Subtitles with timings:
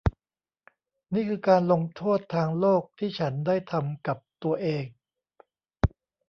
[1.13, 4.85] นี่คือการลงโทษทางโลกที่ฉันได้ทำกับตัวเอง